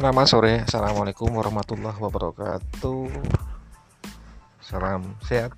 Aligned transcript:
Selamat 0.00 0.32
sore, 0.32 0.64
Assalamualaikum 0.64 1.28
warahmatullahi 1.28 2.00
wabarakatuh. 2.00 3.12
Salam 4.64 5.12
sehat 5.20 5.52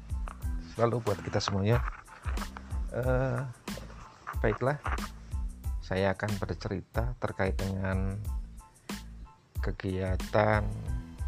selalu 0.75 0.99
buat 0.99 1.15
kita 1.23 1.39
semuanya. 1.39 1.79
Uh, 2.91 3.47
Baiklah, 4.43 4.83
saya 5.79 6.11
akan 6.19 6.43
bercerita 6.43 7.15
terkait 7.23 7.55
dengan 7.55 8.19
kegiatan 9.63 10.67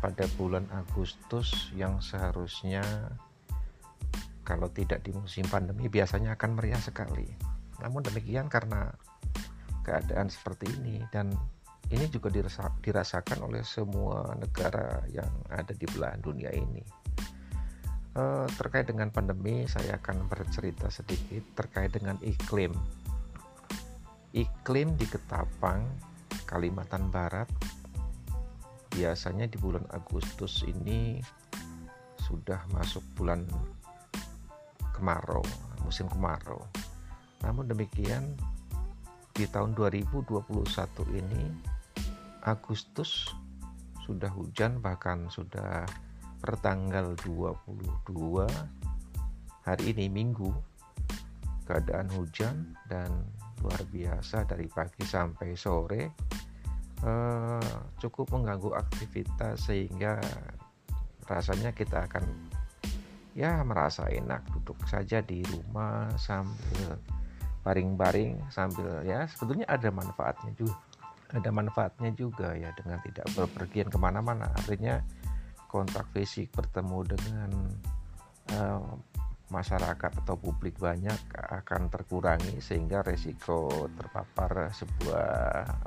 pada 0.03 0.25
bulan 0.35 0.67
Agustus 0.75 1.71
yang 1.71 2.03
seharusnya 2.03 2.83
kalau 4.43 4.67
tidak 4.75 5.07
di 5.07 5.15
musim 5.15 5.47
pandemi 5.47 5.87
biasanya 5.87 6.35
akan 6.35 6.59
meriah 6.59 6.83
sekali. 6.83 7.31
Namun 7.79 8.03
demikian 8.11 8.51
karena 8.51 8.91
keadaan 9.87 10.35
seperti 10.35 10.67
ini 10.83 11.07
dan 11.15 11.31
ini 11.95 12.11
juga 12.11 12.29
dirasakan 12.83 13.47
oleh 13.47 13.63
semua 13.63 14.35
negara 14.35 15.01
yang 15.15 15.31
ada 15.47 15.71
di 15.71 15.87
belahan 15.87 16.19
dunia 16.19 16.51
ini. 16.51 16.83
Uh, 18.15 18.47
terkait 18.55 18.87
dengan 18.87 19.11
pandemi, 19.11 19.67
saya 19.67 19.99
akan 19.99 20.31
bercerita 20.31 20.87
sedikit 20.91 21.43
terkait 21.59 21.95
dengan 21.95 22.15
iklim. 22.23 22.71
Iklim 24.35 24.95
di 24.99 25.07
Ketapang, 25.07 25.83
Kalimantan 26.47 27.11
Barat, 27.11 27.51
biasanya 28.95 29.51
di 29.51 29.59
bulan 29.59 29.87
Agustus 29.91 30.63
ini 30.63 31.19
sudah 32.23 32.63
masuk 32.71 33.03
bulan 33.19 33.43
kemarau, 34.95 35.43
musim 35.83 36.07
kemarau. 36.07 36.63
Namun 37.43 37.67
demikian, 37.67 38.39
di 39.35 39.51
tahun 39.51 39.75
2021 39.75 40.31
ini 41.19 41.74
Agustus 42.45 43.33
sudah 44.05 44.29
hujan 44.29 44.85
bahkan 44.85 45.33
sudah 45.33 45.89
pertanggal 46.45 47.17
22 47.25 48.45
hari 49.65 49.85
ini 49.97 50.13
Minggu 50.13 50.53
keadaan 51.65 52.13
hujan 52.13 52.77
dan 52.85 53.09
luar 53.65 53.81
biasa 53.89 54.45
dari 54.45 54.69
pagi 54.69 55.09
sampai 55.09 55.57
sore. 55.57 56.03
Eh, 57.05 57.73
cukup 58.01 58.33
mengganggu 58.33 58.77
aktivitas 58.77 59.69
sehingga 59.73 60.21
rasanya 61.25 61.73
kita 61.73 62.05
akan 62.05 62.25
ya 63.33 63.65
merasa 63.65 64.09
enak 64.13 64.45
duduk 64.53 64.77
saja 64.85 65.25
di 65.25 65.41
rumah 65.49 66.13
sambil 66.21 67.01
baring-baring 67.65 68.39
sambil 68.53 69.01
ya 69.03 69.25
sebetulnya 69.25 69.65
ada 69.67 69.89
manfaatnya 69.89 70.53
juga 70.55 70.77
ada 71.33 71.51
manfaatnya 71.55 72.13
juga 72.13 72.53
ya 72.53 72.75
dengan 72.77 73.01
tidak 73.01 73.27
berpergian 73.33 73.89
ke 73.89 73.99
mana-mana. 73.99 74.51
Artinya 74.53 75.01
kontak 75.71 76.07
fisik 76.13 76.53
bertemu 76.53 76.99
dengan 77.09 77.51
uh, 78.53 78.95
masyarakat 79.51 80.13
atau 80.25 80.35
publik 80.35 80.77
banyak 80.81 81.17
akan 81.37 81.87
terkurangi 81.93 82.59
sehingga 82.59 83.05
resiko 83.07 83.89
terpapar 83.95 84.73
sebuah 84.75 85.29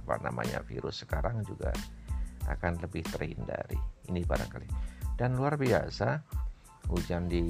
apa 0.03 0.15
namanya 0.23 0.63
virus 0.63 1.03
sekarang 1.03 1.43
juga 1.43 1.73
akan 2.47 2.80
lebih 2.80 3.03
terhindari. 3.08 3.80
Ini 4.08 4.23
barangkali. 4.23 4.67
Dan 5.17 5.35
luar 5.35 5.58
biasa 5.59 6.21
hujan 6.88 7.27
di 7.27 7.43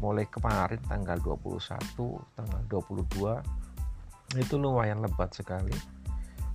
mulai 0.00 0.24
kemarin 0.28 0.80
tanggal 0.88 1.20
21 1.20 1.92
tanggal 2.36 2.62
22 2.72 4.40
itu 4.40 4.54
lumayan 4.56 5.04
lebat 5.04 5.28
sekali 5.36 5.76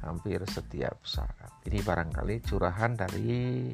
hampir 0.06 0.40
setiap 0.46 1.02
saat. 1.02 1.50
Ini 1.66 1.82
barangkali 1.82 2.46
curahan 2.46 2.94
dari 2.94 3.74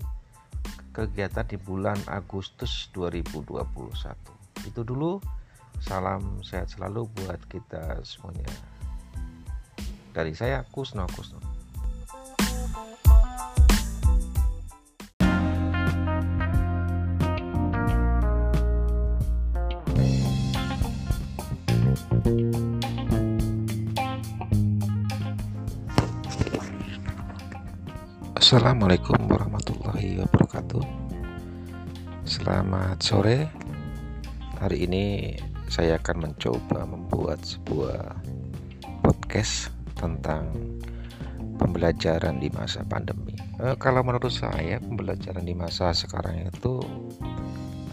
kegiatan 0.96 1.46
di 1.48 1.60
bulan 1.60 2.00
Agustus 2.08 2.88
2021. 2.96 4.68
Itu 4.68 4.82
dulu. 4.88 5.20
Salam 5.82 6.46
sehat 6.46 6.70
selalu 6.72 7.10
buat 7.10 7.42
kita 7.50 8.00
semuanya. 8.06 8.48
Dari 10.14 10.32
saya 10.38 10.62
Kusno 10.70 11.10
Kusno. 11.10 11.42
Assalamualaikum 28.52 29.32
warahmatullahi 29.32 30.20
wabarakatuh. 30.28 30.84
Selamat 32.28 33.00
sore. 33.00 33.48
Hari 34.60 34.92
ini 34.92 35.40
saya 35.72 35.96
akan 35.96 36.28
mencoba 36.28 36.84
membuat 36.84 37.40
sebuah 37.48 38.12
podcast 39.08 39.72
tentang 39.96 40.52
pembelajaran 41.64 42.44
di 42.44 42.52
masa 42.52 42.84
pandemi. 42.84 43.40
E, 43.56 43.72
Kalau 43.80 44.04
menurut 44.04 44.36
saya 44.36 44.84
pembelajaran 44.84 45.48
di 45.48 45.56
masa 45.56 45.96
sekarang 45.96 46.52
itu 46.52 46.84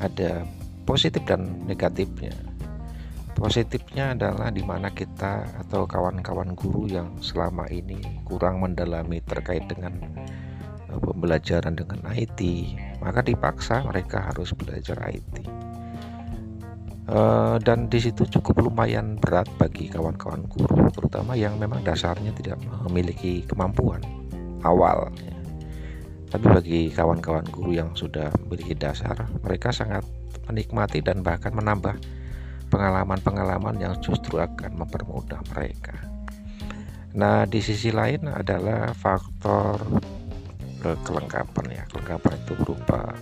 ada 0.03 0.43
positif 0.83 1.23
dan 1.23 1.71
negatifnya. 1.71 2.35
Positifnya 3.39 4.19
adalah 4.19 4.51
di 4.51 4.67
mana 4.67 4.91
kita 4.91 5.47
atau 5.63 5.87
kawan-kawan 5.87 6.59
guru 6.59 6.91
yang 6.91 7.15
selama 7.23 7.71
ini 7.71 8.03
kurang 8.27 8.59
mendalami 8.59 9.23
terkait 9.23 9.63
dengan 9.71 9.95
pembelajaran 10.89 11.77
dengan 11.77 12.01
IT, 12.13 12.41
maka 13.05 13.21
dipaksa 13.21 13.85
mereka 13.85 14.33
harus 14.33 14.57
belajar 14.57 14.97
IT. 15.13 15.45
Uh, 17.09 17.13
eh, 17.13 17.57
dan 17.65 17.89
di 17.89 18.01
situ 18.01 18.29
cukup 18.29 18.69
lumayan 18.69 19.17
berat 19.17 19.49
bagi 19.57 19.89
kawan-kawan 19.89 20.45
guru, 20.49 20.89
terutama 20.93 21.33
yang 21.37 21.57
memang 21.57 21.81
dasarnya 21.81 22.33
tidak 22.37 22.61
memiliki 22.89 23.45
kemampuan 23.49 24.01
awal. 24.65 25.09
Tapi 26.29 26.45
bagi 26.45 26.81
kawan-kawan 26.93 27.49
guru 27.49 27.73
yang 27.73 27.97
sudah 27.97 28.29
memiliki 28.45 28.77
dasar, 28.77 29.17
mereka 29.41 29.73
sangat 29.73 30.05
menikmati 30.45 31.01
dan 31.01 31.25
bahkan 31.25 31.57
menambah 31.57 31.97
pengalaman-pengalaman 32.69 33.81
yang 33.81 33.97
justru 34.05 34.37
akan 34.37 34.77
mempermudah 34.77 35.41
mereka. 35.57 35.97
Nah, 37.17 37.49
di 37.49 37.65
sisi 37.65 37.89
lain 37.89 38.29
adalah 38.29 38.93
faktor 38.93 39.81
kelengkapan 40.83 41.67
ya. 41.71 41.83
Kelengkapan 41.91 42.33
itu 42.39 42.53
berupa 42.59 43.15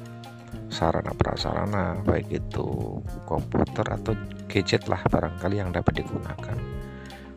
sarana 0.66 1.14
prasarana 1.14 1.96
baik 2.02 2.28
itu 2.28 2.98
komputer 3.24 3.86
atau 3.86 4.12
gadget 4.50 4.90
lah 4.90 5.00
barangkali 5.06 5.56
yang 5.62 5.70
dapat 5.70 6.02
digunakan 6.02 6.58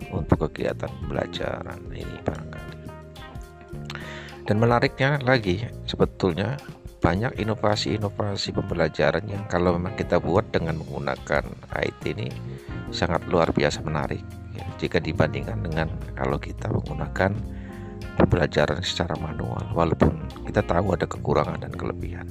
untuk 0.09 0.49
kegiatan 0.49 0.89
pembelajaran 0.89 1.79
ini 1.93 2.17
barangkali. 2.25 2.77
Dan 4.49 4.57
menariknya 4.57 5.21
lagi 5.21 5.61
sebetulnya 5.85 6.57
banyak 6.99 7.39
inovasi-inovasi 7.39 8.51
pembelajaran 8.51 9.23
yang 9.29 9.45
kalau 9.47 9.77
memang 9.77 9.95
kita 9.95 10.19
buat 10.19 10.51
dengan 10.51 10.83
menggunakan 10.83 11.47
IT 11.79 12.01
ini 12.11 12.27
sangat 12.91 13.23
luar 13.31 13.55
biasa 13.55 13.79
menarik 13.85 14.19
ya, 14.51 14.65
jika 14.81 14.99
dibandingkan 14.99 15.63
dengan 15.63 15.87
kalau 16.17 16.35
kita 16.41 16.67
menggunakan 16.67 17.31
pembelajaran 18.19 18.83
secara 18.83 19.15
manual 19.15 19.63
walaupun 19.71 20.19
kita 20.43 20.59
tahu 20.67 20.91
ada 20.91 21.07
kekurangan 21.07 21.63
dan 21.63 21.71
kelebihan. 21.71 22.27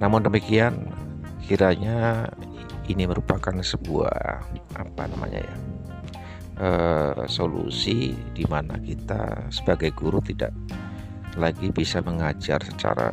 Namun 0.00 0.24
demikian 0.24 0.88
kiranya 1.44 2.28
ini 2.88 3.04
merupakan 3.04 3.52
sebuah 3.52 4.40
apa 4.80 5.02
namanya 5.12 5.44
ya 5.44 5.56
uh, 6.58 7.22
solusi 7.28 8.16
di 8.32 8.44
mana 8.48 8.76
kita 8.80 9.48
sebagai 9.52 9.92
guru 9.94 10.18
tidak 10.24 10.52
lagi 11.38 11.70
bisa 11.70 12.02
mengajar 12.02 12.58
secara 12.64 13.12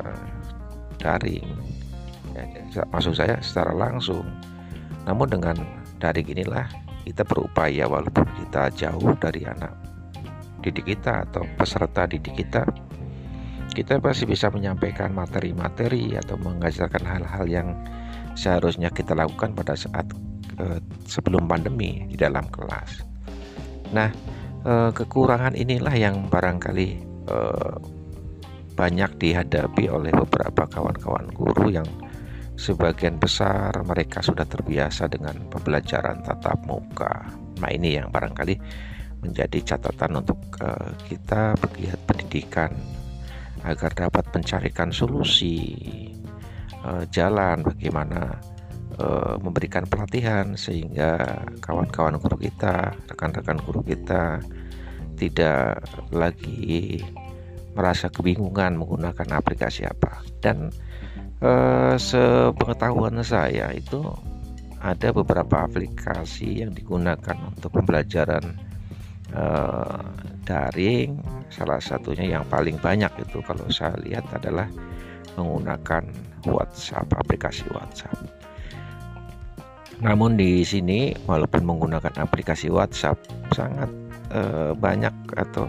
daring 0.98 1.46
ya, 2.34 2.44
maksud 2.90 3.14
saya 3.14 3.38
secara 3.44 3.76
langsung 3.76 4.26
namun 5.06 5.30
dengan 5.30 5.56
daring 6.02 6.26
inilah 6.34 6.66
kita 7.06 7.22
berupaya 7.22 7.86
walaupun 7.86 8.26
kita 8.42 8.74
jauh 8.74 9.14
dari 9.22 9.46
anak 9.46 9.72
didik 10.66 10.98
kita 10.98 11.30
atau 11.30 11.46
peserta 11.56 12.10
didik 12.10 12.34
kita 12.34 12.66
kita 13.76 14.00
pasti 14.00 14.24
bisa 14.24 14.48
menyampaikan 14.48 15.12
materi-materi 15.12 16.16
atau 16.16 16.40
mengajarkan 16.40 17.04
hal-hal 17.04 17.44
yang 17.44 17.68
seharusnya 18.40 18.88
kita 18.88 19.12
lakukan 19.12 19.52
pada 19.52 19.76
saat 19.76 20.08
eh, 20.64 20.80
sebelum 21.04 21.44
pandemi 21.44 22.08
di 22.08 22.16
dalam 22.16 22.48
kelas. 22.48 23.04
Nah, 23.92 24.08
eh, 24.64 24.92
kekurangan 24.96 25.60
inilah 25.60 25.92
yang 25.92 26.32
barangkali 26.32 26.90
eh, 27.28 27.76
banyak 28.76 29.12
dihadapi 29.20 29.92
oleh 29.92 30.12
beberapa 30.16 30.68
kawan-kawan 30.72 31.28
guru 31.36 31.76
yang 31.76 31.88
sebagian 32.56 33.20
besar 33.20 33.76
mereka 33.84 34.24
sudah 34.24 34.48
terbiasa 34.48 35.12
dengan 35.12 35.36
pembelajaran 35.52 36.24
tatap 36.24 36.64
muka. 36.64 37.28
Nah, 37.60 37.72
ini 37.72 38.00
yang 38.00 38.08
barangkali 38.08 38.56
menjadi 39.32 39.76
catatan 39.76 40.22
untuk 40.22 40.38
uh, 40.62 40.94
kita 41.10 41.58
pegiat 41.58 42.00
pendidikan 42.06 42.72
agar 43.66 43.92
dapat 43.98 44.26
mencarikan 44.30 44.94
solusi 44.94 45.76
uh, 46.86 47.02
jalan 47.10 47.66
bagaimana 47.66 48.38
uh, 49.02 49.36
memberikan 49.42 49.90
pelatihan 49.90 50.54
sehingga 50.54 51.42
kawan-kawan 51.60 52.22
guru 52.22 52.38
kita, 52.38 52.94
rekan-rekan 53.10 53.58
guru 53.66 53.82
kita 53.82 54.40
tidak 55.16 55.82
lagi 56.12 57.02
merasa 57.76 58.08
kebingungan 58.08 58.80
menggunakan 58.80 59.28
aplikasi 59.36 59.84
apa. 59.88 60.24
Dan 60.40 60.72
uh, 61.44 61.96
sepengetahuan 62.00 63.20
saya 63.26 63.74
itu 63.76 64.04
ada 64.80 65.10
beberapa 65.10 65.66
aplikasi 65.66 66.62
yang 66.62 66.72
digunakan 66.72 67.36
untuk 67.50 67.74
pembelajaran 67.74 68.65
uh, 69.36 70.00
daring 70.48 71.20
salah 71.52 71.80
satunya 71.80 72.40
yang 72.40 72.44
paling 72.48 72.80
banyak 72.82 73.12
itu 73.22 73.40
kalau 73.46 73.68
saya 73.70 73.96
lihat 74.02 74.26
adalah 74.34 74.68
menggunakan 75.36 76.08
WhatsApp 76.48 77.12
aplikasi 77.16 77.68
WhatsApp. 77.72 78.16
Namun 80.04 80.36
di 80.36 80.64
sini 80.68 81.16
walaupun 81.24 81.64
menggunakan 81.64 82.12
aplikasi 82.20 82.68
WhatsApp 82.68 83.16
sangat 83.56 83.88
uh, 84.36 84.76
banyak 84.76 85.14
atau 85.36 85.68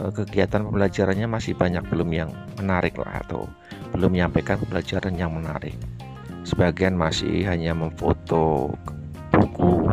uh, 0.00 0.08
kegiatan 0.12 0.64
pembelajarannya 0.64 1.28
masih 1.28 1.52
banyak 1.52 1.84
belum 1.92 2.10
yang 2.12 2.30
menarik 2.56 2.96
lah 2.96 3.20
atau 3.24 3.44
belum 3.92 4.16
menyampaikan 4.16 4.56
pembelajaran 4.56 5.14
yang 5.20 5.32
menarik. 5.36 5.76
Sebagian 6.42 6.96
masih 6.96 7.44
hanya 7.44 7.76
memfoto 7.76 8.72
buku 9.30 9.88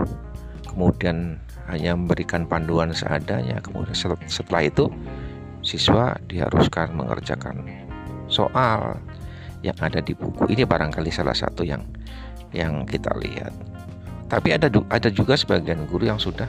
kemudian 0.65 1.37
hanya 1.69 1.93
memberikan 1.93 2.49
panduan 2.49 2.91
seadanya. 2.91 3.61
Kemudian 3.61 3.95
setelah 4.25 4.65
itu 4.65 4.89
siswa 5.61 6.17
diharuskan 6.27 6.95
mengerjakan 6.97 7.63
soal 8.31 8.97
yang 9.61 9.75
ada 9.79 9.99
di 9.99 10.15
buku. 10.15 10.49
Ini 10.49 10.63
barangkali 10.63 11.11
salah 11.11 11.35
satu 11.35 11.63
yang 11.63 11.83
yang 12.55 12.85
kita 12.87 13.13
lihat. 13.19 13.53
Tapi 14.29 14.53
ada 14.53 14.69
ada 14.69 15.09
juga 15.09 15.33
sebagian 15.33 15.89
guru 15.89 16.09
yang 16.09 16.21
sudah 16.21 16.47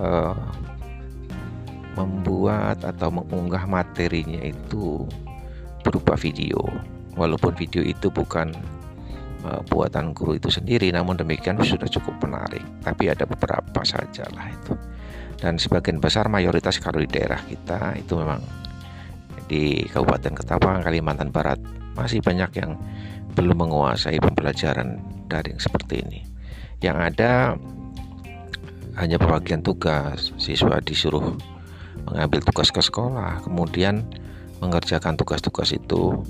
uh, 0.00 0.36
membuat 1.94 2.82
atau 2.82 3.12
mengunggah 3.12 3.64
materinya 3.68 4.40
itu 4.42 5.06
berupa 5.84 6.16
video. 6.18 6.58
Walaupun 7.14 7.54
video 7.54 7.86
itu 7.86 8.10
bukan 8.10 8.50
buatan 9.68 10.16
guru 10.16 10.36
itu 10.36 10.48
sendiri. 10.48 10.88
Namun 10.90 11.20
demikian 11.20 11.60
sudah 11.60 11.88
cukup 11.88 12.16
menarik. 12.24 12.64
Tapi 12.80 13.12
ada 13.12 13.28
beberapa 13.28 13.80
saja 13.84 14.24
lah 14.32 14.48
itu. 14.50 14.74
Dan 15.40 15.60
sebagian 15.60 16.00
besar 16.00 16.30
mayoritas 16.32 16.80
kalau 16.80 17.02
di 17.02 17.08
daerah 17.10 17.40
kita 17.44 17.98
itu 18.00 18.16
memang 18.16 18.40
di 19.44 19.84
Kabupaten 19.92 20.32
Ketapang 20.40 20.80
Kalimantan 20.80 21.28
Barat 21.28 21.60
masih 21.94 22.24
banyak 22.24 22.50
yang 22.58 22.80
belum 23.36 23.66
menguasai 23.66 24.16
pembelajaran 24.22 25.02
daring 25.28 25.60
seperti 25.60 26.00
ini. 26.00 26.20
Yang 26.80 26.96
ada 27.12 27.32
hanya 28.94 29.18
pembagian 29.18 29.60
tugas 29.60 30.30
siswa 30.38 30.78
disuruh 30.78 31.34
mengambil 32.06 32.40
tugas 32.46 32.70
ke 32.70 32.78
sekolah 32.78 33.42
kemudian 33.42 34.06
mengerjakan 34.62 35.18
tugas-tugas 35.18 35.74
itu 35.74 36.22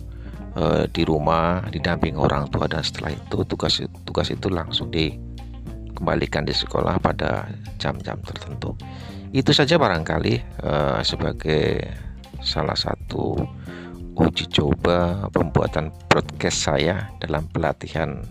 e, 0.55 0.87
di 0.91 1.03
rumah 1.03 1.63
didamping 1.69 2.15
orang 2.15 2.49
tua 2.49 2.71
dan 2.71 2.81
setelah 2.81 3.13
itu 3.13 3.43
tugas 3.45 3.83
tugas 4.07 4.31
itu 4.31 4.49
langsung 4.49 4.89
dikembalikan 4.89 6.47
di 6.47 6.55
sekolah 6.55 6.99
pada 7.03 7.51
jam-jam 7.77 8.19
tertentu. 8.23 8.75
Itu 9.35 9.51
saja 9.51 9.77
barangkali 9.77 10.35
e, 10.63 10.73
sebagai 11.03 11.83
salah 12.39 12.79
satu 12.79 13.35
uji 14.15 14.47
coba 14.47 15.27
pembuatan 15.35 15.91
broadcast 16.07 16.71
saya 16.71 17.11
dalam 17.19 17.51
pelatihan 17.51 18.23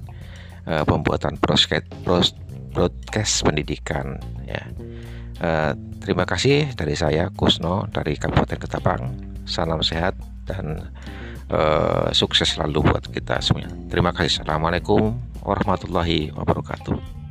e, 0.64 0.74
pembuatan 0.88 1.36
broadcast 1.44 1.92
broadcast 2.72 3.44
pendidikan 3.44 4.16
ya. 4.48 4.64
E, 5.44 5.50
terima 6.00 6.24
kasih 6.24 6.72
dari 6.72 6.96
saya 6.96 7.28
Kusno 7.36 7.92
dari 7.92 8.16
Kabupaten 8.16 8.60
Ketapang. 8.64 9.04
Salam 9.44 9.84
sehat 9.84 10.16
dan 10.48 10.88
uh, 11.54 12.10
sukses 12.12 12.58
selalu 12.58 12.90
buat 12.90 13.06
kita 13.14 13.38
semuanya. 13.40 13.70
Terima 13.88 14.10
kasih. 14.10 14.42
Assalamualaikum 14.42 15.14
warahmatullahi 15.46 16.34
wabarakatuh. 16.34 17.23